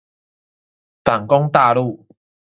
[1.05, 2.05] 反攻大陸